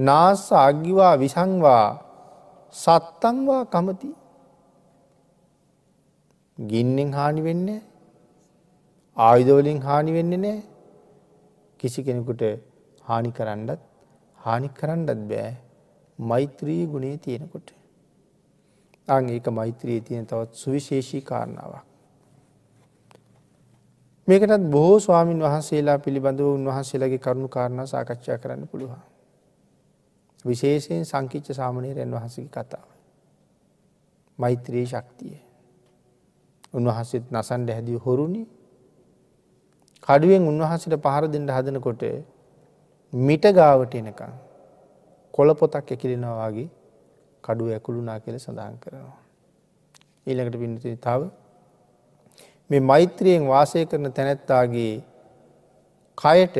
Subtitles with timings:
[0.00, 1.86] නාස අග්ගිවා විසංවා
[2.74, 4.10] සත්තංවා කමති.
[6.58, 7.80] ගින්නෙන් හානි වෙන්නේ
[9.16, 10.60] ආයුධවලින් හානි වෙන්නේ නෑ
[11.80, 12.42] කිසි කෙනෙකුට
[13.04, 13.80] හානි කරන්නත්
[14.38, 15.50] හානි කරන්නත් බෑ
[16.18, 17.68] මෛත්‍රී ගුණේ තියෙනකොට.
[19.08, 21.84] අං ඒක මෛත්‍රී තියෙන තවත් සුවිශේෂී කාරණාවක්.
[24.28, 29.00] මේකටත් බොහෝ ස්වාමීන් වහන්සේලා පිළිබඳව උන්වහන්සේලාගේ කරුණු කාරණා සාකච්ඡා කරන්න පුළුවන්.
[30.44, 32.88] විශේෂයෙන් සංකිච්ච සාමනීරයන් වහන්සගේ කතාව.
[34.38, 35.36] මෛත්‍රී ශක්තිය.
[36.74, 38.42] උන්වහන්සේත් නසන්ඩ හැදිය හොරුණි
[40.02, 42.02] කඩුවෙන් උන්වහන්සට පහර දෙට හදනකොට
[43.12, 44.32] මිට ගාවට එනකං
[45.34, 46.68] කොළ පොතක් ඇකිලෙනවාගේ
[47.44, 49.18] කඩුව ඇකුළුනා කියල සඳහන් කරනවා.
[50.26, 51.20] ඊළඟට පින්නති තව
[52.70, 54.94] මේ මෛත්‍රියෙන් වාසය කරන තැනැත්තාගේ
[56.18, 56.56] කයට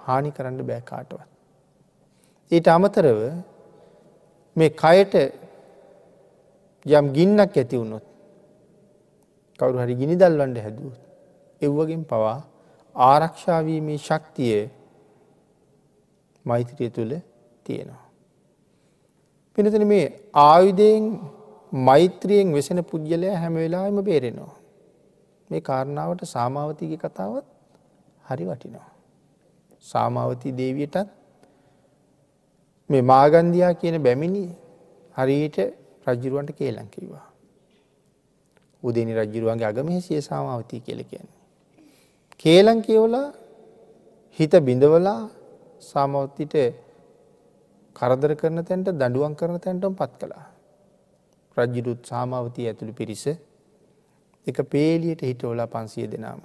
[0.00, 1.37] හානි කරන්න බෑකාටවත්.
[2.50, 3.20] ඊට අමතරව
[4.56, 5.14] මේ කයට
[6.86, 8.04] යම් ගින්නක් ඇති වුණොත්
[9.60, 11.00] කවරු හරි ගිනි දල්වන්ඩ හැදුවත්
[11.60, 12.36] එව්වගෙන් පවා
[12.96, 14.60] ආරක්ෂාවීමේ ශක්තිය
[16.44, 17.12] මෛත්‍රිය තුළ
[17.64, 18.04] තියෙනවා.
[19.58, 20.06] පිනතන මේ
[20.42, 21.04] ආයුදයෙන්
[21.72, 24.54] මෛත්‍රියෙන් වෙසෙන පුද්ගලය හැම වෙලාම බේරෙනවා.
[25.50, 27.46] මේ කාරණාවට සාමාවතිගේ කතාවත්
[28.24, 28.90] හරි වටිනවා.
[29.84, 31.17] සාමාවතී දේවියටත්
[32.90, 34.44] මේ මාගන්දයා කියන බැමිණි
[35.16, 35.58] හරියට
[36.06, 37.26] රජ්ජුරුවන්ට කේලං කිවා.
[38.82, 41.36] උදනි රජ්ජුරුවන්ගේ අගමහ සිය සාමාවතී කියල කියන්නේ.
[42.38, 43.26] කේලං කියවලා
[44.38, 45.20] හිත බිඳවලා
[45.80, 46.54] සාමවත්තිට
[47.96, 50.46] කරදර කරන තැන්ට දඩුවන් කරන තැන්ටම පත් කළා.
[51.56, 53.24] රජ්ජිරුත් සාමාවතී ඇතුළු පිරිස
[54.46, 56.40] එක පේලියට හිටෝලා පන්සිය දෙනාම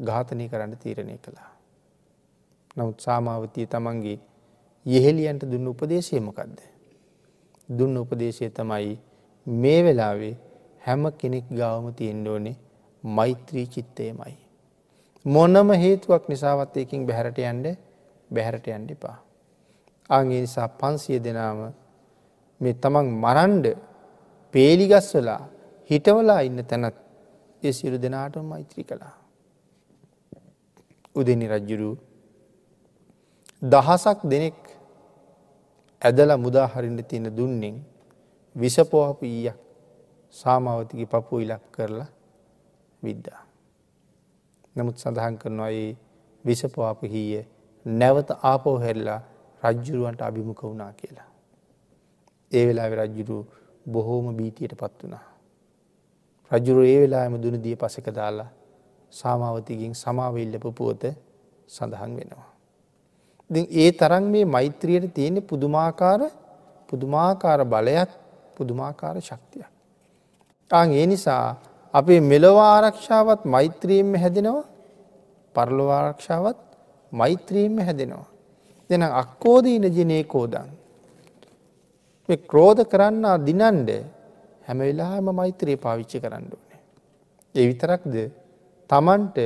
[0.00, 1.50] ඝාතනය කරන්න තීරණය කළා.
[2.76, 4.18] නමුත් සාමාවතිය තමන්ගේ
[4.86, 6.58] යෙහෙලියන්ට දුන්න උපදේශයමකක්ද.
[7.68, 8.98] දුන්න උපදේශය තමයි
[9.46, 10.34] මේ වෙලාවේ
[10.80, 12.56] හැම කෙනෙක් ගාවම තියෙන්ඩෝනේ
[13.04, 14.36] මෛත්‍රී චිත්තයමයි.
[15.24, 17.66] මොනම හේතුවක් නිසාවත් එකින් බැහැරට යන්ඩ
[18.30, 19.18] බැහැරට යන්ඩ එපා.
[20.10, 21.60] ආගේ නිසා පන්සිය දෙනාම
[22.60, 23.66] මේ තමන් මරන්ඩ
[24.54, 25.42] පේලිගස්වලා
[25.90, 26.96] හිටවලා ඉන්න තැනත්
[27.62, 29.14] ඒ සිරු දෙනාට මෛත්‍රී කළා.
[31.14, 31.90] උදනි රජ්ජුරු
[33.62, 34.63] දහසක් දෙනෙක්
[36.04, 37.76] ඇදල මුදාහරින්න තියෙන දුන්නෙන්
[38.56, 39.58] විසපෝහපු ඊයක්
[40.34, 42.10] සාමාවතිගේ පපු ඉලක් කරලා
[43.02, 43.40] විද්දා.
[44.76, 45.96] නමුත් සඳහන් කරනවා ඒ
[46.44, 47.44] විසපවාප හීය
[47.86, 49.20] නැවත ආපෝ හැරලා
[49.62, 51.28] රජ්ජුරුවන්ට අභිමුඛ වුණා කියලා.
[52.52, 53.38] ඒ වෙලා රජ්ජුරු
[53.86, 55.24] බොහෝම බීතියට පත් වනා.
[56.50, 58.50] රජුරු ඒ වෙලාම දුන දිය පසක දාලා
[59.12, 61.04] සාමාවතිකින් සමාවෙල්ලප පුවත
[61.68, 62.53] සඳහන් වෙනවා.
[63.50, 66.20] ඒ තරන් මේ මෛත්‍රියයට තියෙන පුදුමාකාර
[66.88, 68.10] පුදුමාකාර බලයක්
[68.56, 69.70] පුදුමාකාර ශක්තියක්.
[70.70, 71.56] අං ඒ නිසා
[71.94, 74.64] අපේ මෙලොවා ආරක්ෂාවත් මෛත්‍රියෙන්ම හැදෙනවා
[75.54, 76.58] පරලොවාරක්ෂාවත්
[77.12, 78.26] මෛත්‍රියෙන්ම හැදෙනවා.
[78.90, 80.68] දෙන අක්කෝදීන ජනය කෝදන්.
[82.28, 83.90] මේ ක්‍රෝධ කරන්න දිනන්ඩ
[84.66, 86.80] හැම වෙලාම මෛත්‍රයේ පාවිච්චි කරන්න ඕනේ.
[87.54, 88.14] ඒ විතරක්ද
[88.90, 89.38] තමන්ට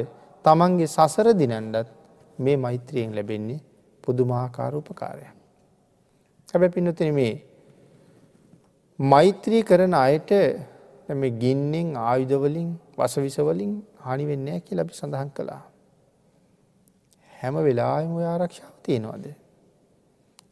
[0.45, 1.89] තමන්ගේ සසර දිනන්ඩත්
[2.39, 3.61] මේ මෛත්‍රියෙන් ලැබෙන්නේ
[4.09, 5.33] පුදුමාකාර උපකාරයක්.
[6.49, 7.33] හැබැ පින්නතින මේ
[8.99, 10.31] මෛත්‍රී කරන අයට
[11.15, 15.63] මේ ගින්නෙන් ආයුධවලින් වසවිසවලින් හනිවෙන්නේ කිය ලබි සඳහන් කළා.
[17.33, 19.27] හැම වෙලාම ආරක්ෂාව තියෙනවාද.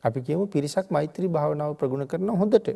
[0.05, 2.69] අපි කියමු පිරිසක් මෛත්‍රී භාවනාව ප්‍රගුණ කරන හොඳට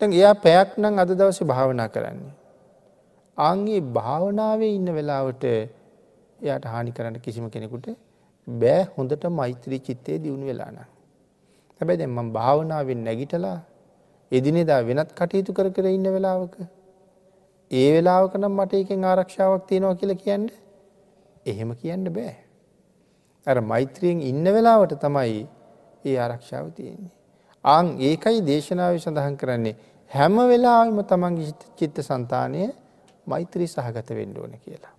[0.00, 2.32] එයා පැයක් නම් අද දවස භාවනා කරන්නේ.
[3.38, 7.86] අන්ගේ භාවනාවේ ඉන්න වෙලාවට එයාට හානි කරන්න කිසිම කෙනෙකුට
[8.58, 10.78] බෑ හොඳට මෛත්‍රී චිත්තේ දියුණු වෙලාන.
[11.80, 13.58] හැබැයි දැන් මම භාවනාවෙන් නැගිටලා
[14.32, 16.56] එදිනෙදා වෙනත් කටයුතු කර කර ඉන්න වෙලාවක
[17.70, 20.46] ඒ වෙලාවක නම් මට එකෙන් ආරක්ෂාවක් තියෙනවා කියලා කියන්න
[21.46, 22.34] එහෙම කියන්න බෑ.
[23.46, 25.40] අර මෛත්‍රියෙන් ඉන්න වෙලාවට තමයි
[26.04, 27.12] ඒ ආරක්ෂාව තියෙන්නේ.
[27.64, 29.76] ආං ඒකයි දේශනාව සඳහන් කරන්නේ
[30.10, 32.62] හැම වෙලාම තමන්ගේ චිත්ත සන්තානය
[33.26, 34.94] මෛත්‍රී සහගත වෙන්න ඕන කියලා.